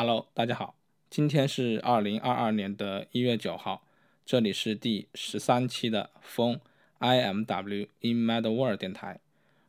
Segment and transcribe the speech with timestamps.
[0.00, 0.76] Hello，大家好，
[1.10, 3.82] 今天是二零二二年的一月九号，
[4.24, 6.60] 这里是第十三期的风
[7.00, 9.18] IMW In Mad World 电台。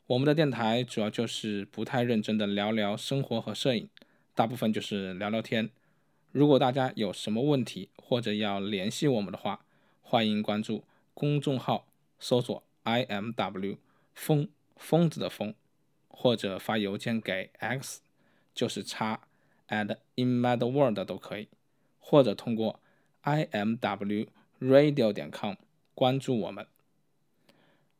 [0.05, 3.89] 我们的电台主要就是不太认真的聊聊生活和摄影，
[4.35, 5.71] 大部分就是聊聊天。
[6.31, 9.65] 如果大家有什么问题或者要联系我们的话，
[10.03, 10.83] 欢迎关注
[11.15, 11.87] 公众号，
[12.19, 13.77] 搜索 IMW
[14.13, 15.55] 风疯子的疯，
[16.07, 18.01] 或者发邮件给 X，
[18.53, 19.21] 就是叉。
[19.69, 21.47] At in mad world 都可以，
[21.99, 22.79] 或者通过
[23.21, 24.27] i m w
[24.59, 25.55] radio 点 com
[25.95, 26.67] 关注我们。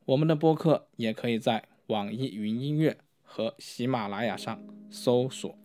[0.04, 5.59] 我们的播客也可以在网易云音乐和喜马拉雅上搜索。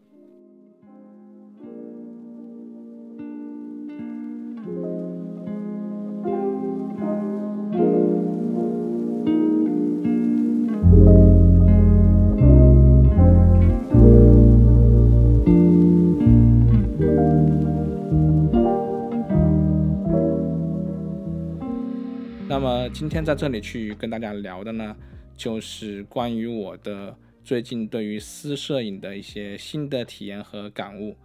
[22.47, 24.95] 那么今天在这里去跟大家聊的呢，
[25.35, 31.15] 就是关于我的最近对于私摄影的一些新的体验和感悟。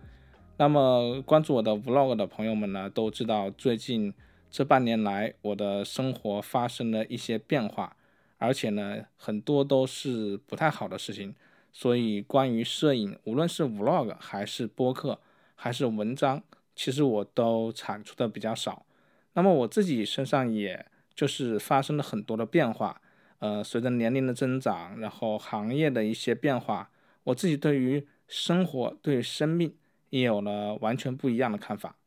[0.57, 4.15] 那么关注我的 vlog 的朋友们呢，都知道最近
[4.51, 7.95] 这半年来我的生活发生了一些变化，
[8.39, 11.35] 而且呢很多都是不太好的事情。
[11.71, 15.21] 所以关于摄影，无论是 vlog 还是播客
[15.55, 16.43] 还是文章，
[16.75, 18.87] 其实我都产出的比较少。
[19.35, 20.87] 那么我自己身上也。
[21.21, 22.99] 就是发生了很多的变化，
[23.41, 26.91] 呃，随着年龄的增长，然后行业的一些变化，
[27.25, 29.75] 我自己对于生活、对生命
[30.09, 31.99] 也有了完全不一样的看法。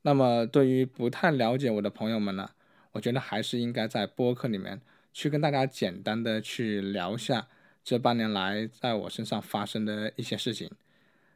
[0.00, 2.48] 那么，对于不太了解我的朋友们呢，
[2.92, 4.80] 我觉得还是应该在播客里面
[5.12, 7.48] 去跟大家简单的去聊一下
[7.84, 10.70] 这半年来在我身上发生的一些事情。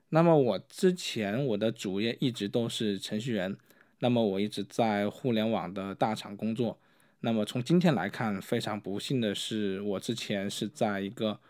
[0.08, 3.54] 那么，我之前我的主业一直都是程序员，
[3.98, 6.78] 那么我一直在互联网的大厂工作。
[7.26, 11.40] 那么从今天来看，非常不幸的是，我之前是在一个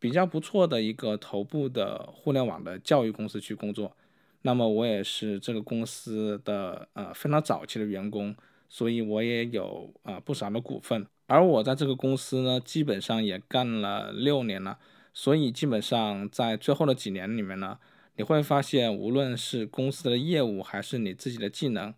[0.00, 3.96] 比较不错的一个头部的互联网的教育公司去工作。
[4.40, 8.34] 那么我也是这个公司的呃非常早期的员工，
[8.68, 11.06] 所以我也有啊不少的股份。
[11.28, 14.80] 而我在这个公司呢，基本上也干了六年了，
[15.14, 17.78] 所以基本上在最后的几年里面呢，
[18.16, 21.94] 你会发现，无论是公司的业务还是你自己的技能。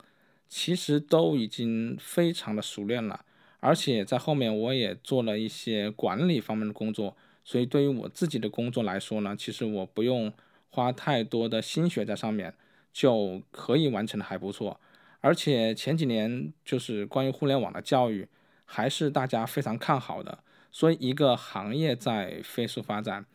[0.56, 3.25] 其实都已经非常的熟练了，
[3.59, 10.32] 而且在后面我也做了一些管理方面的工作，所以对于我自己的工作来说呢，其实我不用
[10.70, 12.54] 花太多的心血在上面，
[12.92, 14.81] 就可以完成的还不错。
[15.19, 18.28] 而且前几年就是关于互联网的教育，
[18.65, 20.38] 还是大家非常看好的，
[20.71, 23.26] 所以一个行业在飞速发展，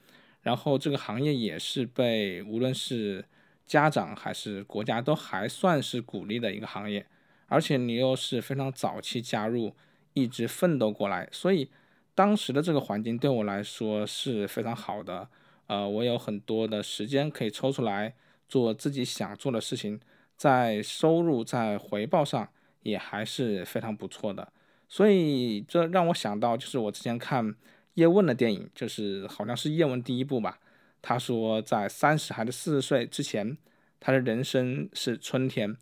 [0.41, 3.25] 然后这个行业也是被无论是
[3.69, 7.05] 家长还是国家都还算是鼓励的一个行业，
[7.45, 9.75] 而且你又是非常早期加入，
[10.13, 11.69] 一直奋斗过来，所以
[12.15, 15.29] 当时的这个环境对我来说是非常好的。
[15.67, 18.15] 呃，我有很多的时间可以抽出来
[18.47, 19.99] 做自己想做的事情，
[20.35, 22.49] 在收入在回报上
[22.81, 24.51] 也还是非常不错的。
[24.87, 27.53] 所以这让我想到，就是我之前看
[27.93, 30.59] 叶问的电影，就是好像是叶问第一部吧。
[31.01, 33.57] 他说，在三十还是四十岁之前，
[33.99, 35.75] 他的人生是春天。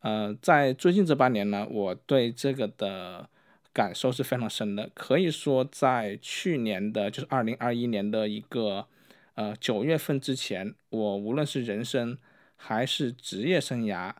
[0.00, 3.28] 呃，在最近这半年呢，我对这个的
[3.72, 4.90] 感受是非常深的。
[4.94, 8.86] 可以说，在去年的，就是二零二一年的一个
[9.34, 12.18] 呃九月份之前，我无论是人生
[12.56, 14.12] 还是职业生涯，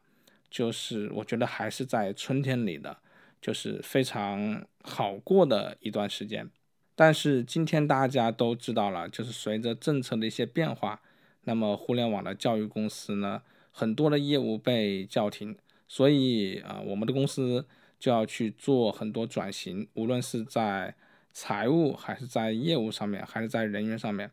[0.50, 2.98] 就是我觉得还是在春天里的，
[3.40, 6.50] 就是非常好过的一段时间。
[6.96, 11.00] 但是今天大家都知道了，就是随着政策的一些变化，
[11.42, 15.56] 那么互联网的教育公司呢，很多的业务被叫停，
[15.88, 17.66] 所以啊，我们的公司
[17.98, 20.94] 就要去做很多转型，无论是在
[21.32, 24.30] 财务还是在业务上面，还是在人员上面。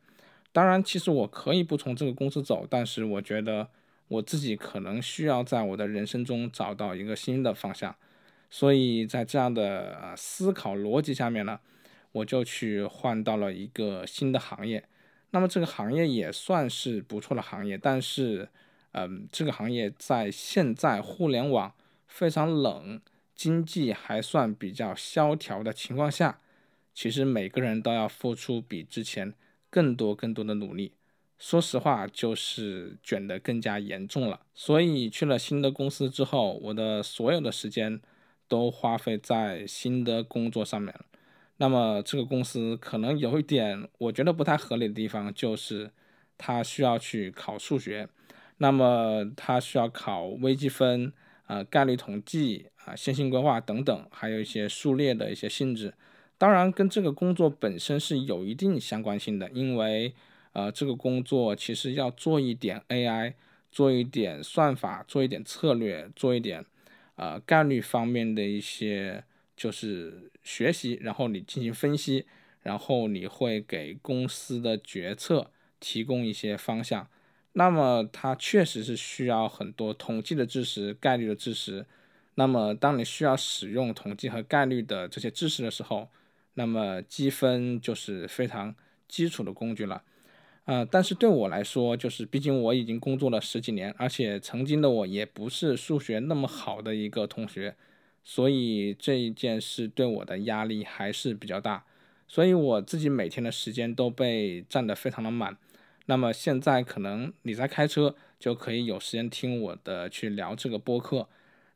[0.52, 3.68] 当然，其实我可以不从这个公司走，但是我觉得
[4.08, 7.96] 我自己可能需要在我的人生中找到一个新的方向，
[8.52, 11.60] 所以在这样的思考逻辑下面呢。
[12.12, 14.84] 我就去换到了一个新的行业，
[15.32, 18.50] 那么这个行业也算是不错的行业，但是，
[18.92, 21.74] 嗯，这个行业在现在互联网
[22.08, 23.02] 非常冷、
[23.34, 26.42] 经济还算比较萧条的情况下，
[26.94, 29.34] 其实每个人都要付出比之前
[29.70, 30.94] 更多更多的努力。
[31.40, 34.42] 说实话，就是卷得更加严重了。
[34.54, 38.00] 所以去了新的公司之后，我的所有的时间
[38.48, 41.06] 都花费在新的工作上面了。
[41.62, 45.92] 那么这个公司可能有一点我觉得不太合理的地方，就是
[46.36, 48.10] 他需要去考数学。
[48.58, 51.14] 那么它需要考微积分、
[51.46, 55.94] 啊概率统计、啊线性规划等等，还有一些数列的一些性质。
[56.40, 60.14] 当然，跟这个工作本身是有一定相关性的，因为
[60.54, 63.34] 呃这个工作其实要做一点 AI，
[63.72, 66.66] 做一点算法，做一点策略，做一点
[67.16, 69.24] 呃概率方面的一些
[69.56, 72.26] 就是学习，然后你进行分析，
[72.64, 77.08] 然后你会给公司的决策提供一些方向。
[77.54, 81.86] 那么它确实是需要很多统计的知识、概率的知识。
[82.36, 86.08] 那么当你需要使用统计和概率的这些知识的时候，
[86.54, 88.74] 那么积分就是非常
[89.08, 90.02] 基础的工具了。
[90.64, 97.76] 呃，但是对我来说，就是毕竟我已经工作了十几年，而且曾经的我也不是数学那么好的一个同学，
[98.24, 101.86] 所以这一件事对我的压力还是比较大。
[102.28, 105.58] 所以我自己每天的时间都被占得非常的满。
[106.06, 111.28] 那么现在可能你在开车，就可以有时间听我的去聊这个播客。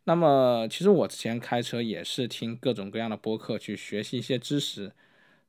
[0.05, 4.91] 那么其实我之前开车也是听各种各样的播客去学习一些知识。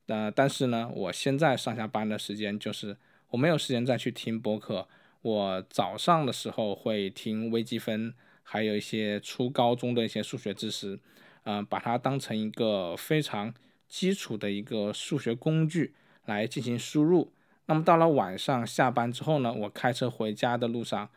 [0.06, 2.96] 呃，但是呢，我现在上下班的时间就是
[3.30, 4.88] 我没有时间再去听播客。
[5.22, 8.14] 我早上的时候会听微积分，
[8.48, 11.00] 还有一些初高中的一些数学知识，
[11.42, 13.52] 嗯，把它当成一个非常
[13.88, 15.92] 基础的一个数学工具
[16.26, 17.32] 来进行输入。
[17.66, 21.08] 那么到了晚上下班之后呢，我开车回家的路上，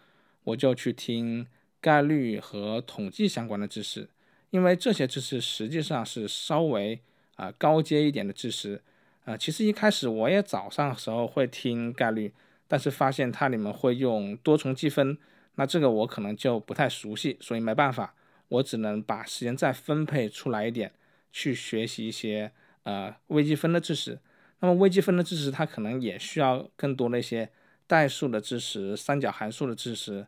[0.46, 1.46] 我就去听
[1.80, 4.10] 概率和统计相关的知识，
[4.50, 7.00] 因为这些知识实际上是稍微
[7.36, 8.81] 啊高阶一点的知识。
[9.26, 12.34] 啊，其实一开始我也早上的时候会听概率，
[12.68, 15.16] 但是发现它里面会用多重积分，
[15.59, 18.15] 那这个我可能就不太熟悉，所以没办法，
[18.47, 20.94] 我只能把时间再分配出来一点，
[21.33, 22.53] 去学习一些
[22.83, 24.19] 呃微积分的知识。
[24.61, 27.50] 那么微积分的知识，它可能也需要更多的一些
[27.88, 30.25] 代数的知识、三角函数的知识，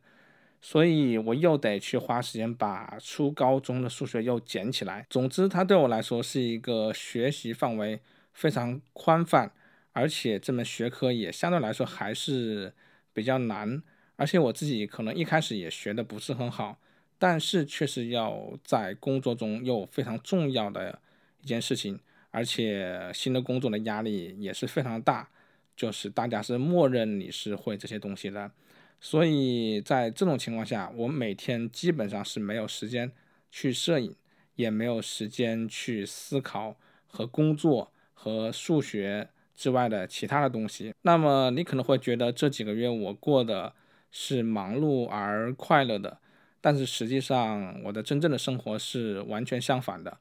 [0.59, 5.05] 所以我又得去花时间把初高中的数学又捡起来。
[5.09, 8.01] 总之，它对我来说是一个学习范围
[8.33, 9.53] 非常宽泛，
[9.93, 12.73] 而且这门学科也相对来说还是
[13.13, 13.81] 比较难，
[14.21, 16.77] 而且我自己可能一开始也学的不是很好，
[17.17, 20.99] 但是却是要在工作中又非常重要的
[21.41, 21.99] 一件事情。
[22.29, 25.27] 而且新的工作的压力也是非常大，
[25.75, 28.51] 就是大家是默认你是会这些东西的，
[28.99, 33.11] 所以在这种情况下，我每天基本上是没有时间
[33.49, 34.15] 去摄影，
[34.55, 36.77] 也没有时间去思考
[37.07, 40.93] 和工作和数学之外的其他的东西。
[41.01, 43.73] 那么你可能会觉得这几个月我过的
[44.11, 46.19] 是忙碌而快乐的，
[46.59, 50.17] 但是实际上我的真正的生活是完全相反的。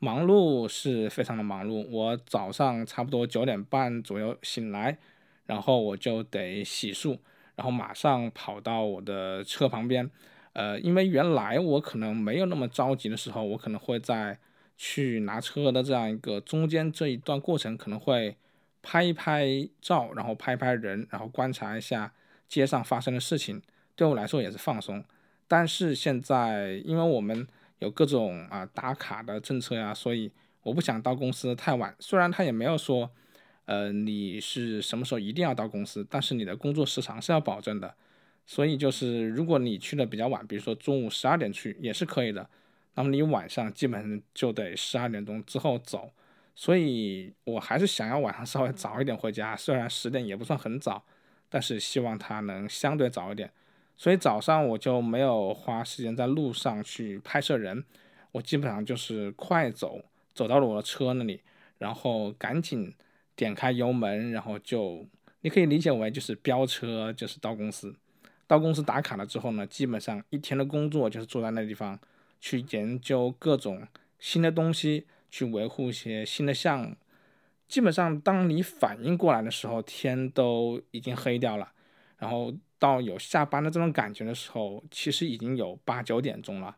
[0.00, 4.98] 忙碌是非常的忙碌，我早上差不多九点半左右醒来，
[5.46, 7.18] 然后我就得洗漱，
[7.56, 10.08] 然后马上跑到我的车旁边，
[10.52, 14.38] 呃，因为原来我可能没有那么着急的时候，我可能会在
[14.76, 18.36] 去拿车的这样一个中间这一段过程，可能会
[18.82, 19.46] 拍一拍
[19.80, 22.12] 照，然后拍拍人，然后观察一下
[22.48, 23.62] 街上发生的事情，
[23.94, 25.04] 对我来说也是放松。
[25.46, 27.46] 但是现在，因为我们
[27.78, 30.30] 有各种啊打卡的政策呀，所以
[30.62, 31.94] 我不想到公司太晚。
[31.98, 33.10] 虽然他也没有说，
[33.66, 37.94] 呃，你是什么时候一定要到公司，但是你的工作时长是要保证的。
[38.46, 42.48] 所以就是如果你去的比较晚，比如说中午十二点去也是可以的，
[42.94, 46.10] 那么你晚上基本上就得十二点钟之后走。
[46.54, 51.04] 所以我还是想要晚上稍微早一点回家，虽然十点也不算很早，
[51.48, 53.50] 但是希望它能相对早一点。
[53.96, 57.84] 所以早上我就没有花时间在路上去拍摄人，
[58.32, 60.00] 我基本上就是快走，
[60.32, 61.40] 走到了我的车那里，
[61.78, 62.94] 然后赶紧
[63.34, 65.04] 点开油门，然后就
[65.40, 67.94] 你可以理解为就是飙车，就是到公司。
[68.46, 71.98] 到公司打卡了之后呢，基本上一天的工作就是坐在那地方
[72.40, 73.86] 去研究各种
[74.18, 76.96] 新的东西，去维护一些新的项目。
[77.68, 81.70] 基本上当你反应过来的时候，天都已经黑掉了，
[82.18, 82.52] 然后。
[82.80, 86.76] 到有下班的这种感觉的时候，其实已经有八九点钟了，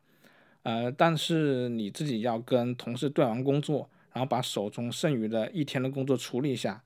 [0.62, 6.82] 呃，但是你自己要跟同事对完工作，然后把手中剩余的一天的工作处理一下，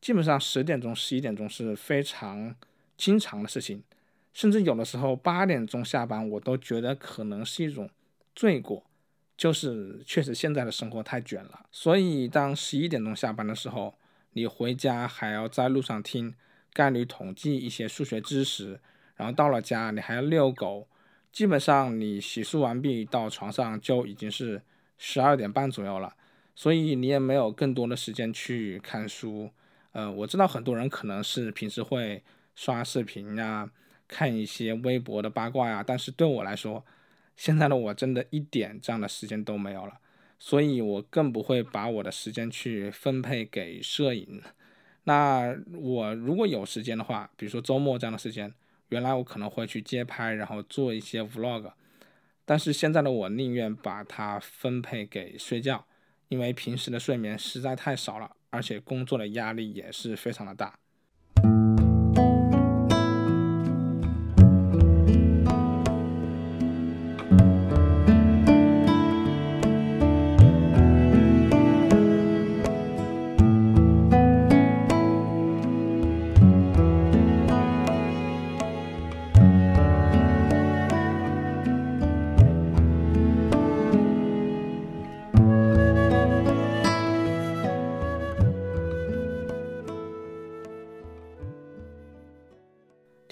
[0.00, 2.54] 基本上十点钟、十一点钟是非常
[2.96, 3.82] 经常的事情，
[4.32, 7.90] 甚至有的时候八点钟下班，我都觉得可能是一种
[8.34, 8.82] 罪过，
[9.36, 13.94] 就是确实现在的生活太卷了，所以当十一点钟下班的时候，
[14.32, 16.34] 你回家还要在路上听。
[16.72, 18.80] 概率统计一些数学知识，
[19.14, 20.88] 然后到了家你还要遛狗，
[21.30, 24.60] 基本上你洗漱完毕到床上就已经是
[24.98, 26.16] 十二点半左右了，
[26.56, 29.52] 所以你也没有更多的时间去看书。
[29.92, 32.24] 呃，我知道很多人可能是平时会
[32.56, 33.70] 刷视频呀，
[34.08, 35.84] 看一些微博的八卦呀。
[35.86, 36.84] 但是对我来说，
[37.36, 39.98] 现在的我真的一点这样的时间都没有了，
[40.38, 44.42] 所以我更不会把我的时间去分配给摄影。
[45.04, 48.54] 那我如果有时间的话，比如说周末这样的时间，
[48.88, 51.72] 原来我可能会去街拍，然后做一些 vlog。
[52.46, 55.86] 但是现在的我宁愿把它分配给睡觉，
[56.28, 60.78] 因为平时的睡眠实在太少了，而且工作的压力也是非常的大。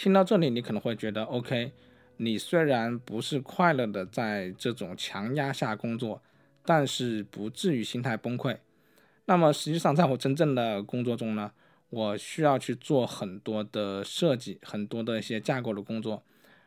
[0.02, 1.70] 听到这里，你可能会觉得，OK，
[2.16, 6.20] 你虽然不是快乐的在这种强压下工作，
[6.64, 8.56] 但是不至于心态崩溃。
[9.26, 11.52] 那么实际上，在我真正的工作中呢，
[11.90, 16.24] 我需要去做很多的设计，很多的一些架构的工作。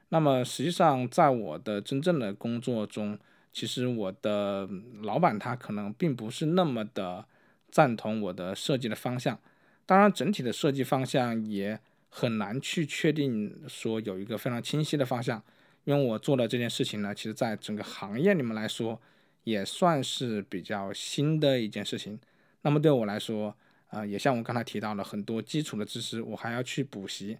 [0.07, 3.19] 那么实际上，在我的真正的工作中，
[3.51, 4.65] 其实我的
[5.01, 7.25] 老板他可能并不是那么的
[7.69, 9.37] 赞同我的设计的方向。
[9.85, 11.81] 当然，整体的设计方向也。
[12.17, 15.43] 很难去确定说有一个非常清晰的方向，
[15.83, 19.01] 因为我做的这件事情呢，其实在整个行业里面来说，
[19.43, 22.17] 也算是比较新的一件事情。
[22.61, 23.53] 那么对我来说，
[23.87, 27.37] 啊，也像我刚才提到的很多基础的知识，我还要去补习。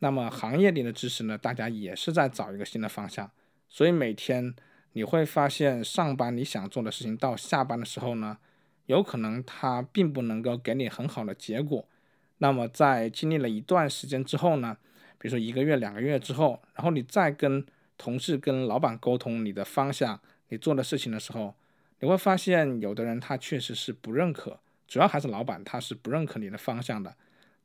[0.00, 3.30] 那么行业里的知识呢，大家也是在找一个新的方向。
[3.68, 4.52] 所以每天
[4.94, 8.38] 你会发现，上班你想做的事情，到下班的时候呢，
[8.86, 11.88] 有可能它并不能够给你很好的结果。
[12.38, 14.76] 那么在经历了一段时间之后呢，
[15.18, 17.66] 比如说一个月、两个月之后，然后你再跟
[17.96, 21.54] 同事、跟老板沟通你的方向、你做的事情的时候，
[21.98, 27.16] 你会发现有的人他确实是不认可，主要还是老板他是不认可你的方向的。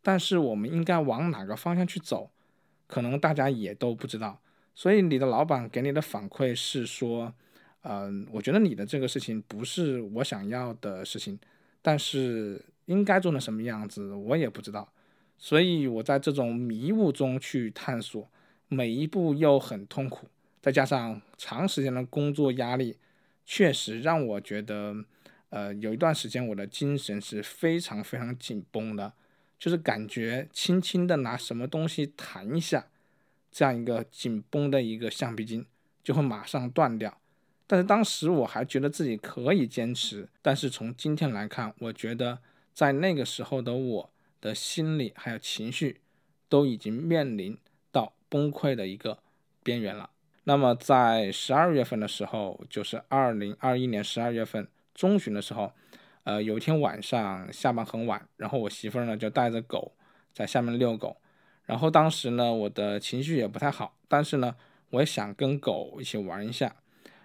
[0.02, 2.32] 但是我们应该往哪个方向去走，
[2.88, 4.42] 可能大家也都不知道。
[4.74, 7.32] 所以你的老板给你的反馈是说，
[7.84, 11.38] 嗯，我觉得你的这个事情不是我想要的事情，
[11.84, 12.60] 但是。
[12.86, 14.92] 应该做成什么样子，我也不知道，
[15.38, 18.30] 所以我在这种迷雾中去探索，
[18.68, 20.28] 每一步又很痛苦，
[20.62, 22.98] 再加上长时间的工作压力，
[23.46, 24.96] 确实让我觉得，
[25.50, 29.14] 呃，有一段时间我的精神是非常非常紧绷的，
[29.58, 32.88] 就是感觉轻轻的拿什么东西弹一下，
[33.50, 35.66] 这样一个紧绷的一个橡皮筋
[36.04, 37.18] 就会马上断掉。
[37.66, 42.40] 但是当时我还觉得自己可以坚持，但是从今天来看，我觉得。
[42.74, 44.10] 在那个时候的我
[44.42, 46.02] 的心理还有情绪，
[46.50, 47.58] 都已经面临
[47.92, 49.20] 到崩溃的一个
[49.62, 50.10] 边缘了。
[50.46, 55.72] 那么在十二月份的时候，就是二零二一年十二月份中旬的时候，
[56.24, 59.94] 呃，有一天晚上下班很晚，然后我媳妇呢就带着狗
[60.34, 61.18] 在下面遛狗，
[61.66, 64.56] 然后当时呢我的情绪也不太好，但是呢
[64.90, 66.76] 我也想跟狗一起玩一下。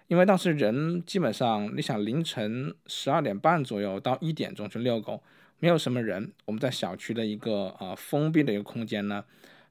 [0.07, 5.21] 因为当时人基本上，你想凌晨十二点半左右到一点钟去遛狗，
[5.59, 6.31] 没有什么人。
[6.45, 9.23] 我们在小区的一个呃封闭的一个空间呢，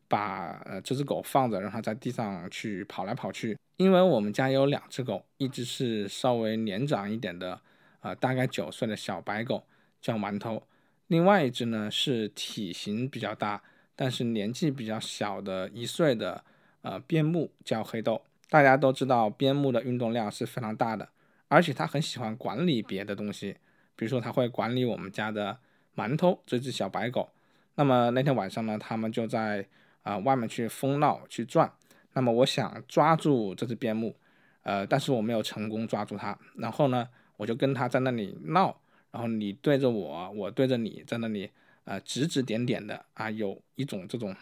[0.07, 3.59] 把呃这只狗放着，让它在地上去跑来跑去。
[3.77, 7.61] 因为我们家有两只狗，一只是稍微年长一点的，
[8.01, 9.65] 呃大概九岁的小白狗
[10.01, 10.63] 叫馒头，
[11.07, 13.63] 另外一只呢是体型比较大，
[13.95, 16.45] 但是年纪比较小的一岁的
[16.83, 18.23] 呃边牧叫黑豆。
[18.51, 21.09] 大家都知道，边牧的运动量是非常大的，
[21.49, 23.57] 而且它很喜欢管理别的东西，
[23.95, 25.59] 比如说它会管理我们家的
[25.99, 27.29] 馒头这只小白狗。
[27.75, 29.67] 那么那天晚上呢，他们就在
[30.03, 31.73] 啊外面去疯闹去转。
[32.13, 34.15] 那么我想抓住这只边牧，
[34.63, 36.39] 呃，但是我没有成功抓住它。
[36.55, 41.51] 然后呢，我就跟它在那里闹，然后你对着我，我对着你，在那里
[41.85, 44.35] 呃指指点点的啊，有一种这种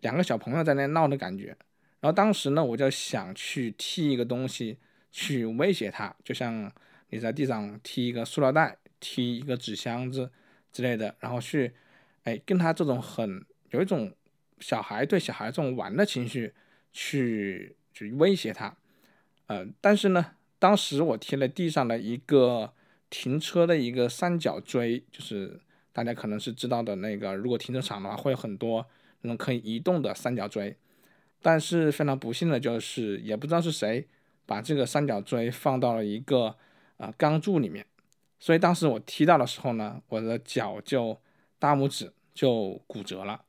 [0.00, 1.56] 两个小朋友在那闹的感觉。
[2.00, 4.78] 然后当时呢，我就想去踢一个东西，
[5.10, 6.70] 去威胁他，就像
[7.10, 10.30] 你在地上踢一个塑料袋、踢一个纸箱子
[10.76, 11.72] 之类的，然后去，
[12.24, 14.12] 哎，跟他这种很有一种
[14.60, 16.52] 小孩对小孩这种玩的情绪
[16.92, 18.76] 去去威胁他，
[19.46, 22.74] 呃，但是呢，当时我贴了地上的一个
[23.08, 25.58] 停车的一个三角锥，就是
[25.94, 28.86] 大家可能是知道的那个，如果停车场的话会有很多
[29.22, 30.76] 那种可以移动的三角锥。
[31.40, 34.06] 但是非常不幸的就是，也不知道是谁
[34.44, 36.54] 把这个三角锥放到了一个
[36.98, 37.86] 啊钢柱里面，
[38.38, 41.18] 所以当时我踢到的时候呢，我的脚就
[41.58, 43.42] 大拇指就骨折了。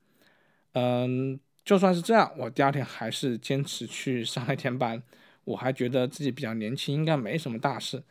[0.73, 5.01] 嗯，就算是这样，我第二天还是坚持去上了一天班。
[5.43, 8.03] 我还觉得自己比较年轻，应该没什么大事。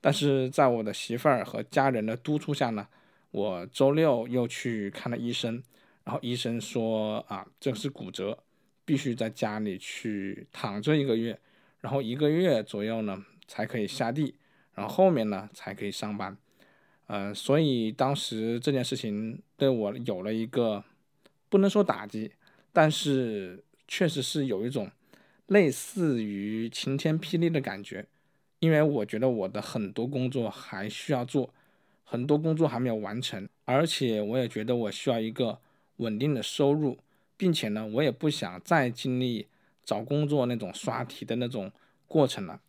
[0.00, 2.86] 但是在我的媳妇儿和家人的督促下呢，
[3.30, 5.62] 我周六又去看了医生。
[6.04, 8.36] 然后医生说啊，这是骨折，
[8.84, 11.38] 必须在家里去躺着一个月，
[11.80, 14.34] 然后一个月左右呢才可以下地，
[14.74, 16.36] 然后后面呢才可以上班。
[17.06, 20.82] 呃，所以当时这件事情对我有了一个
[21.48, 22.32] 不能说打击，
[22.72, 24.90] 但是确实是有一种
[25.46, 28.06] 类似于晴天霹雳的感觉，
[28.60, 31.52] 因为我觉得我的很多工作还需要做，
[32.04, 35.58] 很多工作还没有完成，而且我也觉得我需要一个。
[35.98, 36.98] 稳定的收入，
[37.36, 39.46] 并且呢，我也不想再经历
[39.84, 41.70] 找工作那种刷题的那种
[42.08, 42.60] 过程了。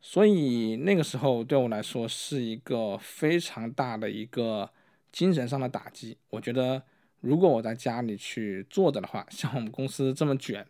[0.00, 4.70] 所以那个时候对我来说是一个非常大的一个
[5.12, 6.16] 精神上的打击。
[6.30, 6.82] 我觉得
[7.20, 10.66] 如果我在家里去坐着的话， 像我们公司这么卷，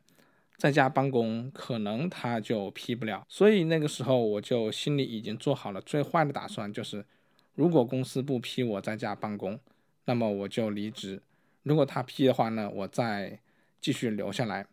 [0.57, 3.25] 在家办公可能他就批不了。
[3.29, 7.07] 所以那个时候我就心里已经做好了最坏的打算，就是
[7.55, 9.61] 如果公司不批我在家办公，
[10.07, 11.23] 那么我就离职。
[11.63, 13.39] 如果他批的话呢，我再
[13.81, 14.67] 继续留下来。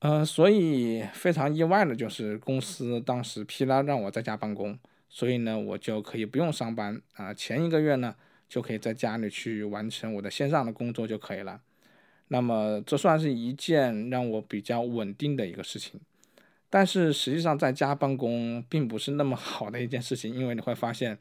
[0.00, 4.78] 呃，所以非常意外的就是公司当时批了让我在家办公，
[5.08, 7.34] 所以呢，我就可以不用上班啊。
[7.34, 8.14] 前一个月呢，
[8.48, 11.60] 就可以在家里去完成我的线上的工作就可以了。
[12.28, 16.00] 那么这算是一件让我比较稳定的一个事情。
[16.70, 21.18] 但是实际上在家办公并不是那么好的一件事情，因为你会发现，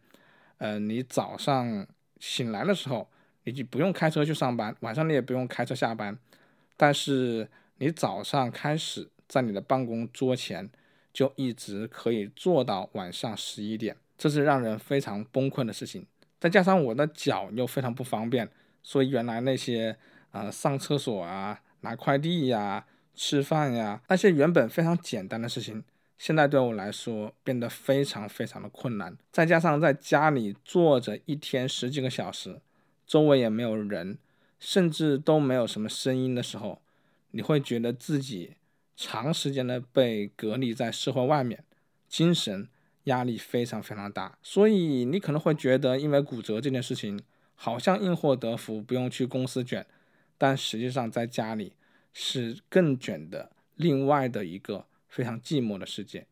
[0.57, 1.87] 呃，你早上
[2.19, 3.07] 醒来的时候。
[3.43, 6.19] 你就不用开车去上班，晚上你也不用开车下班，
[6.75, 10.69] 但是你早上开始在你的办公桌前
[11.13, 16.05] 就一直可以坐到晚上十一点，这是让人非常崩溃的事情。
[16.39, 18.49] 再加上我的脚又非常不方便，
[18.83, 19.97] 所以原来那些
[20.31, 25.83] 呃上厕所啊、拿快递呀、吃饭呀那些原本非常简单的事情，
[26.17, 29.17] 现在对我来说变得非常非常的困难。
[29.31, 32.61] 再加上在家里坐着一天十几个小时。
[33.05, 34.17] 周围也没有人，
[34.59, 36.81] 甚至都没有什么声音的时候，
[37.31, 38.55] 你会觉得自己
[38.95, 41.63] 长时间的被隔离在社会外面，
[42.07, 42.67] 精神
[43.03, 44.37] 压力非常非常大。
[44.41, 47.21] 所以你可能会觉得，因为骨折这件事情
[47.55, 49.85] 好像因祸得福，不用去公司卷，
[50.37, 51.73] 但实际上在家里
[52.13, 56.27] 是更卷的，另外的一个非常寂寞的世界。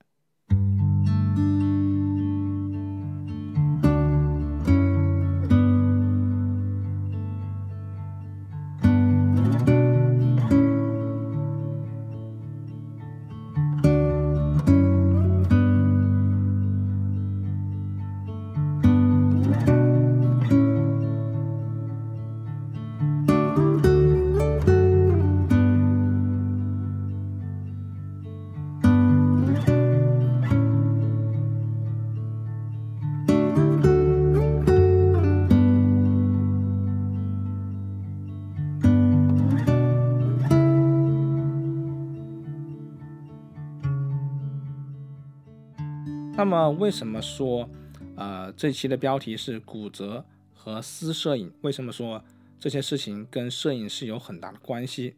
[46.38, 47.70] 那么为什么说，
[48.18, 51.50] 呃，这期的标题是骨折和私摄影？
[51.62, 52.22] 为什么说
[52.60, 55.16] 这些事情跟摄影是有很大的关系？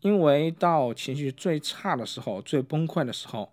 [0.00, 3.52] 因为到情绪最差的时候、最崩溃的时候，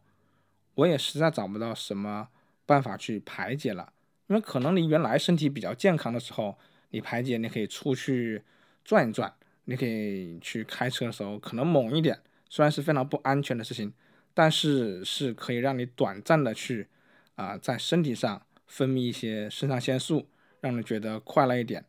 [0.74, 2.30] 我也实在找不到什么
[2.65, 3.94] 办法去排解了。
[4.28, 6.58] 因为可能你原来身体比较健康的时候，
[6.89, 8.41] 你排解，你可以出去
[8.84, 9.32] 转一转，
[9.65, 13.94] 你可以去开车的时候可能猛一点，虽然是非常不安全的事情。
[14.34, 16.88] 但是是可以让你短暂的去
[17.36, 20.28] 啊，在身体上分泌一些肾上腺素，
[20.60, 21.86] 让你觉得快乐一点。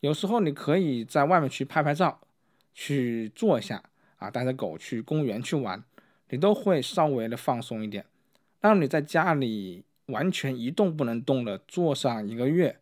[0.00, 2.20] 有时候你可以在外面去拍拍照，
[2.74, 3.82] 去坐一下
[4.18, 5.82] 啊，带着狗去公园去玩，
[6.30, 8.04] 你都会稍微的放松一点。
[8.60, 12.78] 让你在家里完全一动不能动的坐上一个月，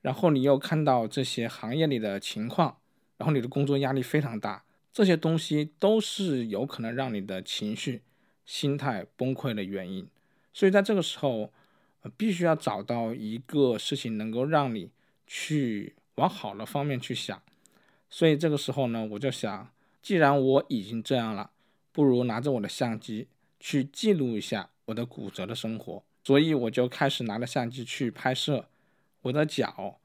[0.00, 2.78] 然后你又看到这些行业里的情况，
[3.16, 4.64] 然后你的工作压力非常大。
[4.92, 8.02] 这些东西都是有可能让你的情绪、
[8.44, 10.06] 心态崩溃的原因，
[10.52, 11.50] 所以在这个时候，
[12.14, 14.90] 必须要找到一个事情能够让你
[15.26, 17.42] 去往好的方面去想。
[18.10, 21.52] 所以这个时候呢，我就想，既然我已经这样了，
[21.90, 23.28] 不如拿着我的相机
[23.58, 26.02] 去记录一下我的骨折的生活。
[26.22, 28.68] 所以我就开始拿着相机去拍摄
[29.22, 29.98] 我的脚，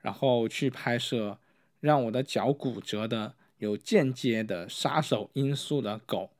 [0.00, 1.38] 然后去拍摄
[1.80, 3.34] 让我的脚骨折的。
[3.60, 6.30] 有间接的杀手因素的狗，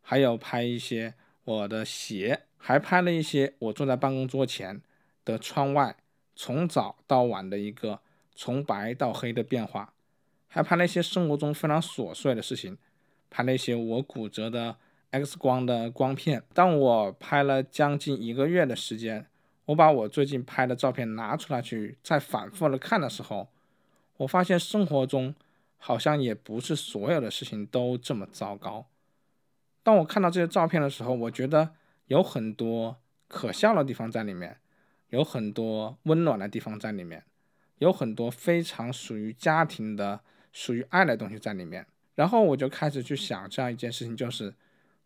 [0.00, 4.80] 还有拍一些我的鞋，还拍了一些我坐在办公桌前
[5.24, 5.96] 的窗外
[6.36, 7.98] 从早到晚的一个
[8.36, 9.92] 从白到黑的变化，
[10.46, 12.78] 还拍了一些生活中非常琐碎的事情，
[13.28, 14.76] 拍了一些我骨折的
[15.10, 16.44] X 光的光片。
[16.54, 19.26] 当我拍了将近一个月的时间，
[19.64, 23.48] 我把我最近拍的照片拿出来去再反复的看的时候，
[24.18, 25.34] 我发现生活中
[25.84, 28.86] 好像也不是所有的事情都这么糟糕。
[29.82, 31.74] 当我看到这些照片的时候，我觉得
[32.06, 34.58] 有很多可笑的地方在里面，
[35.08, 37.24] 有很多温暖的地方在里面，
[37.78, 40.20] 有很多非常属于家庭的、
[40.52, 41.84] 属于爱的东西在里面。
[42.14, 44.54] 然后我就开始去想这样一件事情，就是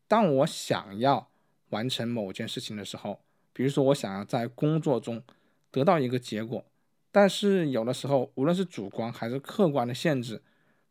[0.06, 1.30] 当我想要
[1.70, 3.22] 完成某件事情的时候，
[3.54, 5.22] 比如说我想要在工作中
[5.70, 6.62] 得到一个结果，
[7.10, 10.42] 但是有的时候无论是主观还是客观的限制，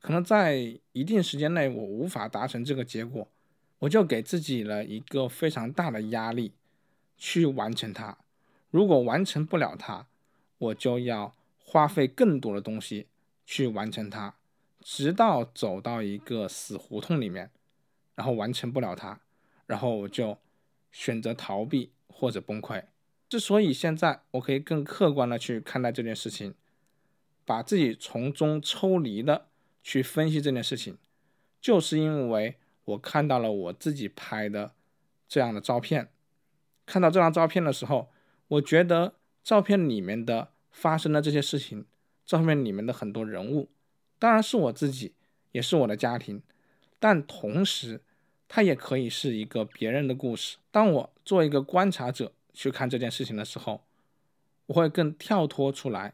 [0.06, 3.28] 可能在一定时间内我无法达成这个结果。
[3.80, 6.54] 我就给自己了一个非常大的压力，
[7.18, 8.16] 去完成它。
[8.70, 10.06] 如果完成不了它，
[10.60, 13.08] 我就要花费更多的东西
[13.48, 14.36] 去完成它，
[14.80, 17.50] 直到走到一个死胡同里面，
[18.14, 19.20] 然后完成不了它，
[19.66, 20.38] 然后我就
[20.92, 22.84] 选择逃避或者崩溃。
[23.28, 26.54] 之所以现在我可以更客观的去看待这件事情，
[27.44, 29.48] 把自己从中抽离的
[29.86, 30.98] 去分析这件事情，
[31.62, 32.56] 就是因为。
[32.86, 34.76] 我看到了我自己拍的
[35.28, 36.12] 这样的照片，
[36.86, 38.12] 看到这张照片的时候，
[38.48, 41.88] 我觉得照片里面的发生的这些事情，
[42.28, 43.70] 照片里面的很多人物，
[44.20, 45.16] 当然是我自己，
[45.52, 46.44] 也是我的家庭，
[47.00, 48.04] 但同时，
[48.48, 50.58] 它也可以是一个别人的故事。
[50.70, 53.82] 当我做一个观察者去看这件事情的时候，
[54.68, 56.14] 我会更跳脱出来，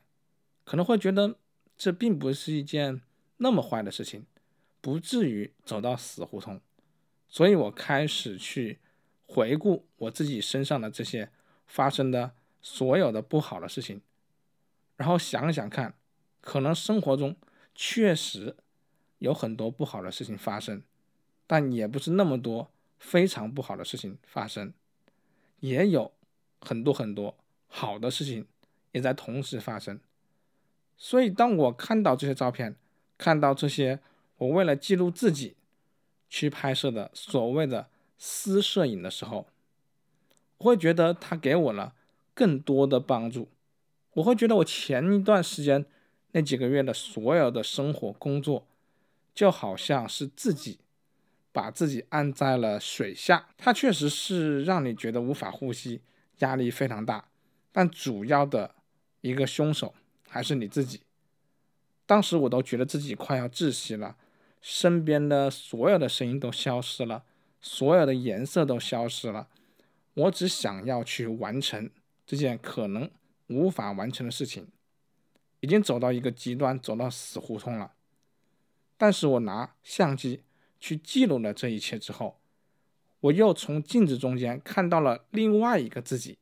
[0.63, 1.35] 可能会觉得
[1.77, 3.01] 这并不是一件
[3.41, 4.25] 那么坏的事情。
[4.83, 6.59] 不至于走到死胡同，
[7.27, 8.79] 所以我开始去
[9.27, 11.29] 回顾我自己身上的这些
[11.67, 12.31] 发生的
[12.63, 14.01] 所有的不好的事情，
[14.97, 15.93] 然后想想看，
[16.41, 17.37] 可能生活中
[17.75, 18.57] 确实
[19.19, 20.81] 有很多不好的事情发生，
[21.45, 24.73] 但也不是那么多非常不好的事情发生，
[25.59, 26.11] 也有
[26.59, 28.47] 很多很多好的事情
[28.93, 29.99] 也在同时发生。
[30.97, 32.75] 所以当我看到这些照片，
[33.21, 33.99] 看到这些。
[34.37, 35.55] 我为了记录自己
[36.27, 39.45] 去拍摄的所谓的私摄影的时候，
[40.57, 41.93] 我会觉得他给我了
[42.33, 43.49] 更多的帮助。
[44.13, 45.85] 我会觉得我前一段时间
[46.31, 48.65] 那几个月的所有的生活工作，
[49.35, 50.79] 就好像是自己
[51.51, 56.01] 把自己按在了水下，它确实是让你觉得无法呼吸，
[56.39, 57.29] 压力非常大。
[57.71, 58.73] 但主要的
[59.21, 59.93] 一个凶手
[60.27, 61.01] 还是你自己。
[62.11, 64.17] 当时我都觉得自己快要窒息了。
[64.59, 67.23] 身边的所有的声音都消失了，
[67.61, 69.47] 所有的颜色都消失了。
[70.15, 71.89] 我只想要去完成
[72.25, 73.09] 这件可能
[73.47, 74.67] 无法完成的事情，
[75.61, 77.93] 已经走到一个极端，走到死胡同了。
[78.97, 80.43] 但是我拿相机
[80.81, 82.41] 去记录了这一切之后，
[83.21, 86.39] 我又从镜子中间看到了另外一个自己，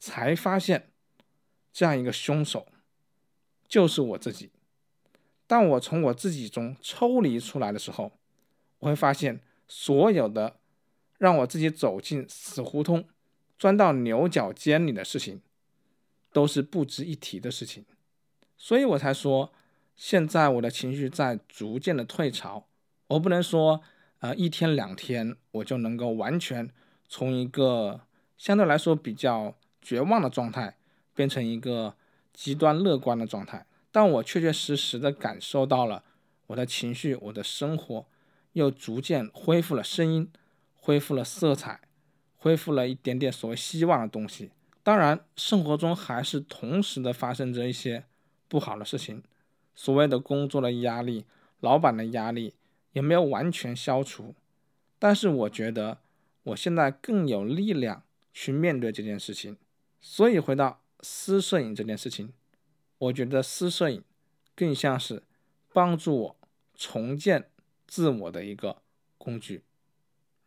[0.00, 0.90] 才发现
[1.72, 2.66] 这样一个凶手
[3.68, 4.50] 就是我自己。
[5.50, 8.12] 当我从我自己中抽离出来的时候，
[8.78, 10.60] 我会发现所有的
[11.18, 13.04] 让我自己走进死胡同、
[13.58, 15.40] 钻到牛角尖里的事情，
[16.32, 17.84] 都是不值一提的事情。
[18.56, 19.52] 所以我才说，
[19.96, 22.68] 现在我的情绪在逐渐的退潮。
[23.08, 23.82] 我不能说，
[24.20, 26.70] 呃，一天两天我就能够完全
[27.08, 28.02] 从一个
[28.38, 30.76] 相对来说比较绝望的状态，
[31.12, 31.96] 变成一个
[32.32, 33.66] 极端乐观的状态。
[33.92, 36.04] 但我确确实实的感受到了
[36.48, 38.06] 我的情绪，我的生活
[38.52, 40.30] 又逐渐恢复了声音，
[40.74, 41.80] 恢复了色彩，
[42.36, 44.50] 恢复了一点点所谓希望的东西。
[44.82, 48.04] 当然，生活中还是同时的发生着一些
[48.48, 49.22] 不好的事情，
[49.74, 51.24] 所谓的工作的压力、
[51.60, 52.54] 老板的压力
[52.92, 54.34] 也没有完全消除。
[54.98, 55.98] 但是我觉得
[56.42, 59.56] 我现在更有力量去面对这件事情。
[60.00, 62.32] 所以回到私摄影这件事情。
[63.00, 64.04] 我觉得私摄影
[64.54, 65.22] 更像是
[65.72, 66.36] 帮助我
[66.74, 67.50] 重建
[67.86, 68.82] 自我的一个
[69.16, 69.64] 工具。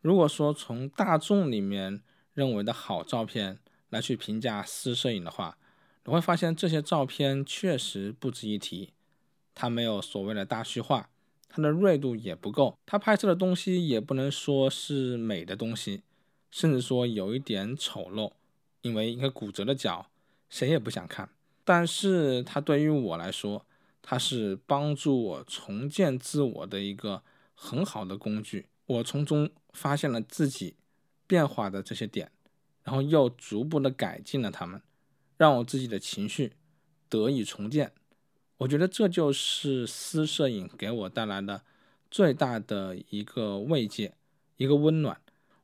[0.00, 2.00] 如果说从大众里面
[2.32, 3.58] 认为的好照片
[3.90, 5.58] 来去评价私摄影的话，
[6.04, 8.92] 你会发现这些照片确实不值一提。
[9.54, 11.10] 它没有所谓的大虚化，
[11.48, 16.02] 它的锐度也不够，它拍摄的东西也不能说是美的东西，
[16.50, 18.32] 甚至说有一点丑陋。
[18.82, 20.10] 因为一个骨折的脚，
[20.50, 21.30] 谁也不想看。
[21.64, 23.64] 但是它对于我来说，
[24.02, 27.22] 它是帮助我重建自我的一个
[27.54, 28.66] 很好的工具。
[28.86, 30.76] 我从中发现了自己
[31.26, 32.30] 变化的这些点，
[32.82, 34.82] 然后又逐步的改进了它们，
[35.38, 36.52] 让我自己的情绪
[37.08, 37.92] 得以重建，
[38.58, 41.62] 我觉得这就是私摄影给我带来的
[42.10, 44.14] 最大的一个慰藉，
[44.58, 45.18] 一个温暖。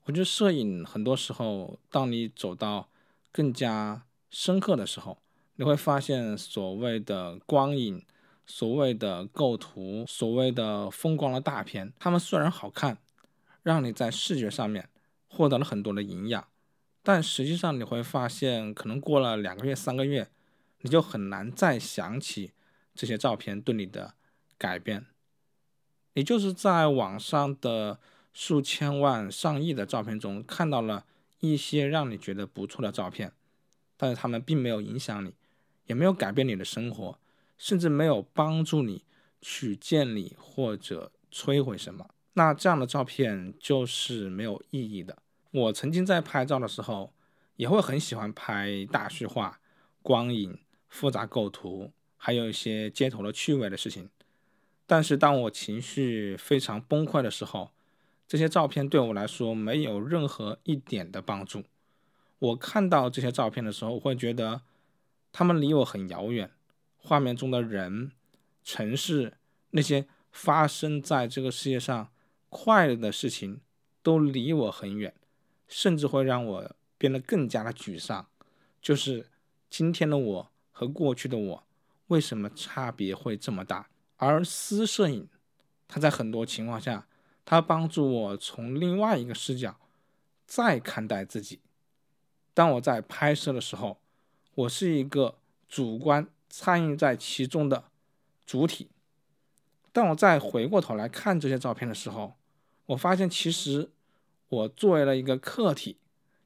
[0.04, 2.88] 我觉得摄影很多时候，当你走到
[3.30, 5.18] 更加深刻的时候，
[5.60, 8.02] 你会发现所谓的光影、
[8.46, 12.96] 所谓的构图、所谓的风光的大片，它们虽然好看，
[13.62, 14.88] 让你在视觉上面
[15.28, 16.48] 获得了很多的营养，
[17.02, 20.30] 但实际上你会发现，可能过了两个月、三个月，
[20.80, 22.52] 你就很难再想起。
[22.94, 24.14] 这些照片对你的
[24.56, 25.04] 改变，
[26.14, 28.00] 你就是在网上的
[28.32, 31.04] 数千万、上亿的照片中看到了
[31.40, 33.34] 一些让你觉得不错的照片，
[33.98, 35.34] 但是他们并没有影响你，
[35.90, 37.18] 也没有改变你的生活，
[37.58, 39.02] 甚至没有帮助你
[39.40, 42.08] 去建立或者摧毁什么。
[42.34, 45.18] 那这样的照片就是没有意义的。
[45.50, 47.12] 我曾经在拍照的时候，
[47.56, 49.58] 也会很喜欢拍大叙化、
[50.00, 51.90] 光影、复杂构图。
[52.16, 54.08] 还有一些街头的趣味的事情，
[54.86, 57.72] 但是当我情绪非常崩溃的时候，
[58.28, 61.64] 这些照片对我来说没有任何一点的帮助。
[62.38, 64.60] 我看到这些照片的时候，我会觉得
[65.32, 66.50] 他们离我很遥远，
[66.96, 68.12] 画面中的人、
[68.62, 69.34] 城市，
[69.70, 72.10] 那些发生在这个世界上
[72.48, 73.60] 快乐的事情，
[74.02, 75.14] 都离我很远，
[75.68, 78.26] 甚至会让我变得更加的沮丧。
[78.82, 79.28] 就是
[79.68, 81.66] 今天的我和过去的我。
[82.08, 83.88] 为什么差别会这么大？
[84.16, 85.28] 而私摄影，
[85.86, 87.06] 它在很多情况下，
[87.44, 89.78] 它帮助我从另外一个视角
[90.44, 91.60] 再看待自己。
[92.52, 94.00] 当我在拍摄的时候，
[94.54, 97.84] 我是一个主观参与在其中的
[98.44, 98.88] 主体。
[99.92, 102.34] 当我再回过头来看这些照片的时候，
[102.86, 103.90] 我发现其实
[104.48, 105.98] 我作为了一个客体，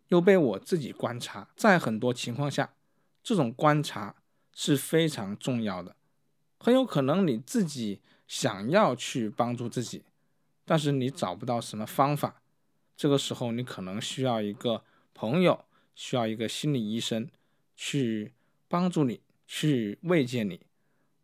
[0.08, 1.48] 又被我自己观察。
[1.56, 2.74] 在很多情况下，
[3.22, 4.16] 这种观察。
[4.56, 5.96] 是非常重要的，
[6.60, 10.04] 很有可能你自己想要去帮助自己，
[10.64, 12.40] 但是你找不到什么方法，
[12.96, 15.64] 这个时候你可能需要一个朋友，
[15.96, 17.28] 需要一个心理医生
[17.76, 18.32] 去
[18.68, 20.60] 帮助你，去慰藉你。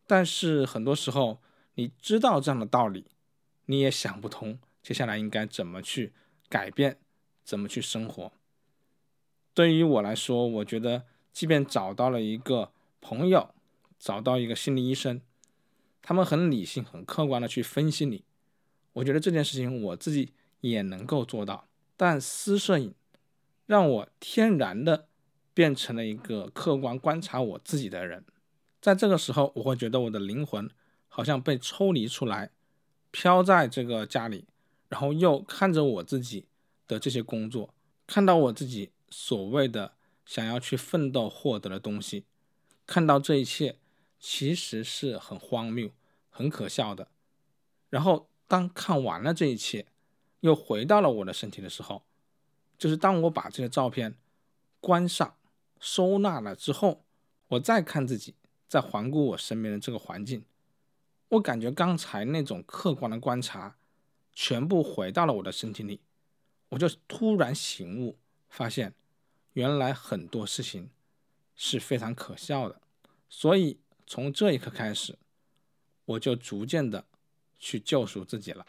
[0.06, 1.40] 但是很多时候
[1.74, 3.06] 你知道这样的道理，
[3.66, 6.12] 你也想不通接下来应该怎么去
[6.48, 6.98] 改变，
[7.44, 8.32] 怎么去生活。
[9.54, 12.72] 对于我来说，我觉得即便找到了一个。
[13.02, 13.54] 朋友
[13.98, 15.22] 找到一个心理医生，
[16.02, 18.24] 他们很理性、很客观的去分析你。
[18.92, 22.94] 我觉得这件事情我自己也能够做到，但私摄影
[23.64, 25.08] 让我天然的
[25.61, 28.25] 变成了一个客观观察我自己的人。
[28.81, 30.70] 在这个时候，我会觉得我的灵魂
[31.07, 32.51] 好像被抽离出来，
[33.11, 34.46] 飘在这个家里，
[34.88, 36.46] 然后又看着我自己
[36.88, 37.75] 的这些工作，
[38.07, 39.92] 看到我自己所谓的
[40.25, 42.25] 想要去奋斗获得的东西。
[42.87, 43.77] 看到这一切，
[44.18, 45.90] 其实是很荒谬、
[46.31, 47.09] 很可笑的。
[47.90, 49.85] 然后，当看完了这一切，
[50.40, 52.03] 又回到了我的身体的时候，
[52.79, 54.14] 就是当我把这些照片
[54.81, 55.35] 关上、
[55.81, 57.05] 收纳了之后，
[57.49, 58.37] 我再看自己，
[58.69, 60.45] 再环顾我身边的这个环境，
[61.31, 63.77] 我感觉刚才那种客观的观察，
[64.33, 66.01] 全部回到了我的身体里，
[66.69, 68.16] 我就突然醒悟，
[68.49, 68.95] 发现
[69.55, 70.90] 原来很多事情。
[71.62, 72.81] 是非常可笑的，
[73.29, 75.19] 所以从这一刻开始，
[76.07, 77.05] 我就逐渐的
[77.59, 78.66] 去救赎自己了。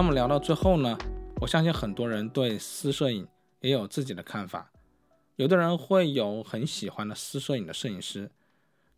[0.00, 0.96] 那么聊到最后呢，
[1.42, 3.28] 我相信很多人对私摄影
[3.60, 4.72] 也有自己的看法。
[5.36, 8.30] 有的人会有很喜欢的私摄影的摄影师，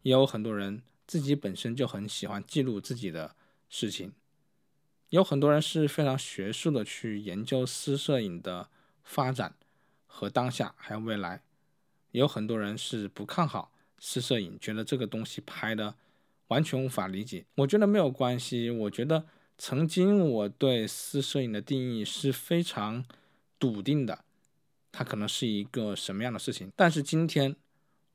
[0.03, 3.35] 也有很多人自己本身就很喜欢记录自己的
[3.69, 4.12] 事情。
[5.09, 8.69] 有很多人是非常学术的去研究私摄影的
[9.03, 9.57] 发展
[10.07, 11.43] 和当下还有未来。
[12.12, 15.97] 也有很多人是不看好私摄影，觉得这个东西拍的
[16.47, 17.45] 完全无法理解。
[17.57, 19.27] 我觉得没有关系，我觉得。
[19.64, 23.05] 曾经我对私摄影的定义是非常
[23.61, 24.25] 笃定的，
[24.90, 26.72] 它可能是一个什么样的事情？
[26.75, 27.55] 但是今天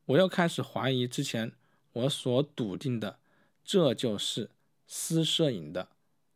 [0.07, 1.53] 我又开始怀疑之前
[1.93, 3.17] 我所笃定的，
[3.63, 4.49] 这就是
[4.87, 5.87] 私摄影的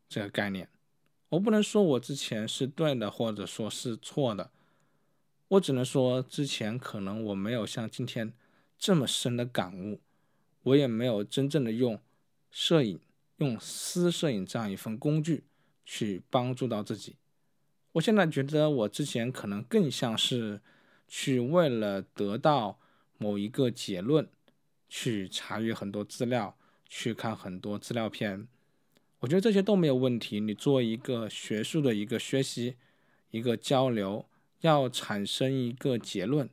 [0.08, 0.70] 这个概念。
[1.28, 4.50] 我不能说我之前是对的，或者说是错的，
[5.50, 8.32] 我只能说之前可能我没有像今天
[8.80, 10.00] 这么深的感悟，
[10.64, 12.00] 我也没有真正的用
[12.50, 12.98] 摄影。
[13.42, 15.44] 用私摄影这样一份工具
[15.84, 17.16] 去帮助到自己，
[17.94, 20.62] 我现在觉得我之前可能更像是
[21.08, 22.80] 去为了得到
[23.18, 24.30] 某一个结论，
[24.88, 26.56] 去查阅很多资料，
[26.88, 28.48] 去看很多资料片。
[29.22, 30.40] 我觉得这些都没有问题。
[30.40, 32.76] 你做一个学术的一个学习，
[33.32, 34.28] 一个交流，
[34.62, 36.48] 要产生一个结论，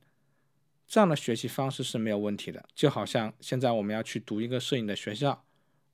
[0.87, 2.67] 这样的学习方式是没有问题的。
[2.75, 5.45] 就好像现在我们要去读一个摄影的学校，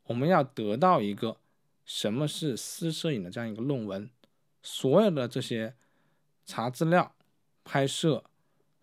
[0.06, 1.36] 我们要得到一个
[1.84, 4.10] 什么是私摄影的这样一个论文。
[4.62, 5.74] 所有的这些
[6.46, 7.14] 查资料、
[7.64, 8.24] 拍摄、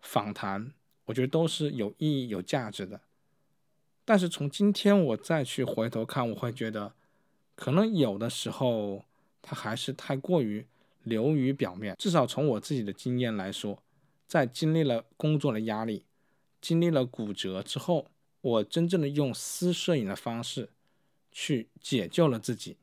[0.00, 0.72] 访谈，
[1.06, 3.00] 我觉得都是有意义、有价值的。
[4.04, 6.92] 但是从今天我再去回头看，我会觉得，
[7.54, 9.04] 可能有的时候
[9.40, 10.66] 它还是太过于
[11.02, 11.96] 流于表面。
[11.98, 13.80] 至少从我自己的经验来说，
[14.26, 16.04] 在经历了工作的压力、
[16.60, 18.08] 经历了骨折之后，
[18.40, 20.70] 我真正的用私摄影的方式
[21.32, 22.76] 去解救了自己。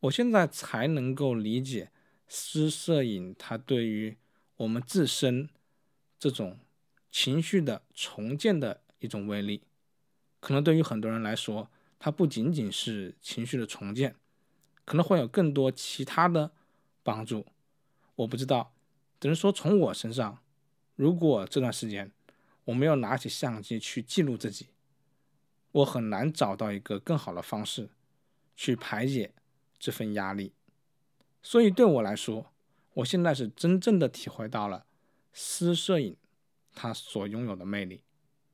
[0.00, 1.90] 我现在才能够理解
[2.28, 4.16] 私摄影它对于
[4.56, 5.48] 我们自身
[6.18, 6.58] 这种
[7.10, 9.62] 情绪的重建的一种威力。
[10.40, 14.16] 可能对于很多人来说，它不仅仅是情绪的重建，
[14.84, 16.50] 可能会有更多其他的
[17.04, 17.46] 帮助。
[18.16, 18.74] 我不知道，
[19.20, 20.42] 只能说从我身上，
[20.96, 22.10] 如果这段时间
[22.64, 24.66] 我没有拿起相机去记录自己，
[25.72, 27.90] 我很难找到一个更好的方式
[28.56, 29.34] 去排解。
[29.84, 30.52] 这份压力，
[31.42, 32.52] 所以对我来说，
[32.94, 34.86] 我现在是真正的体会到了
[35.32, 36.16] 私摄影
[36.72, 38.04] 它所拥有的魅力。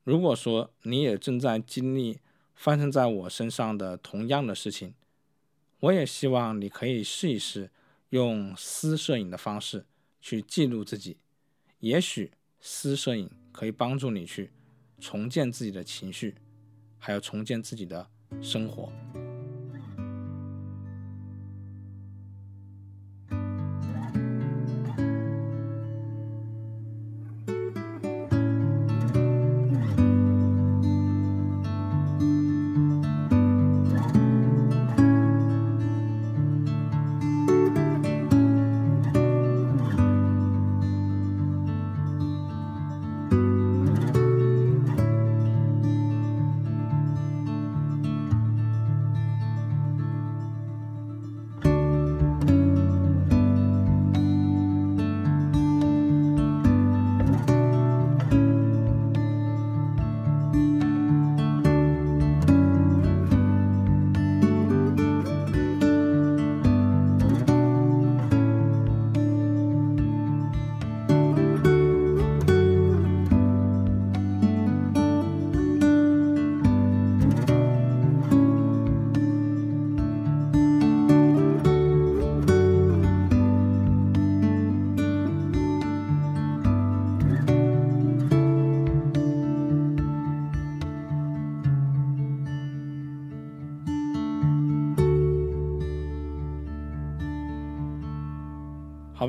[0.03, 2.17] 如果说你也正在经历
[2.55, 4.95] 发生在我身上的同样的事情，
[5.81, 7.69] 我也希望你可以试一试
[8.09, 9.85] 用私摄影的方式
[10.19, 11.19] 去记录自己，
[11.81, 14.51] 也许私摄影可以帮助你去
[14.99, 16.33] 重建自己的情绪，
[16.99, 18.05] 还要重建自己的
[18.41, 18.91] 生活。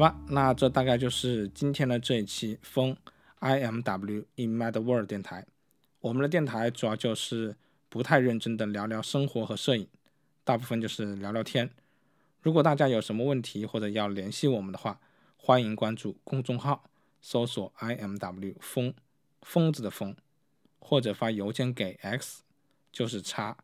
[0.00, 2.96] 吧，那这大概就是今天的这一期风
[3.38, 5.46] I M W in Mad World 电台。
[6.00, 7.54] 我们的电台主要就是
[7.90, 9.86] 不太认真的聊聊生活和摄影，
[10.42, 11.68] 大部分就是聊聊天。
[12.40, 14.98] 如果大家有什么问题或者要联系我们的话，
[15.36, 16.88] 欢迎关注公众号，
[17.20, 18.94] 搜索 I M W 风
[19.42, 20.16] 疯子的疯，
[20.78, 22.40] 或者发邮件给 X
[22.90, 23.58] 就是叉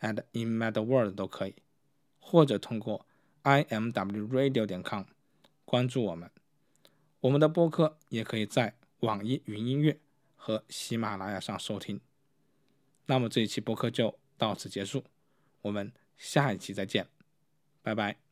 [0.00, 1.54] at in Mad World 都可以，
[2.18, 3.04] 或者通过
[3.42, 5.04] I M W Radio 点 com。
[5.72, 6.30] 关注我们，
[7.20, 9.98] 我们的播客也可以在网易云音乐
[10.36, 11.98] 和喜马拉雅上收听。
[13.06, 15.02] 那么这一期播客就到此结束，
[15.62, 17.08] 我们下一期再见，
[17.80, 18.31] 拜拜。